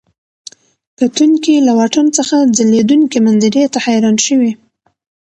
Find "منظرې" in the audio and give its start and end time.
3.25-3.63